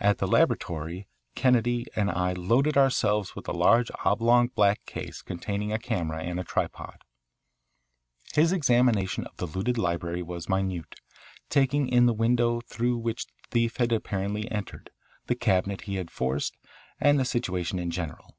At 0.00 0.16
the 0.16 0.26
laboratory 0.26 1.06
Kennedy 1.34 1.84
and 1.94 2.10
I 2.10 2.32
loaded 2.32 2.78
ourselves 2.78 3.36
with 3.36 3.46
a 3.46 3.52
large 3.52 3.90
oblong 4.06 4.48
black 4.48 4.86
case 4.86 5.20
containing 5.20 5.70
a 5.70 5.78
camera 5.78 6.22
and 6.22 6.40
a 6.40 6.44
tripod. 6.44 7.02
His 8.32 8.52
examination 8.52 9.26
of 9.26 9.36
the 9.36 9.44
looted 9.46 9.76
library 9.76 10.22
was 10.22 10.48
minute, 10.48 10.94
taking 11.50 11.88
in 11.90 12.06
the 12.06 12.14
window 12.14 12.62
through 12.62 12.96
which 12.96 13.26
the 13.26 13.32
thief 13.50 13.76
had 13.76 13.92
apparently 13.92 14.50
entered, 14.50 14.88
the 15.26 15.34
cabinet 15.34 15.82
he 15.82 15.96
had 15.96 16.10
forced, 16.10 16.56
and 16.98 17.20
the 17.20 17.26
situation 17.26 17.78
in 17.78 17.90
general. 17.90 18.36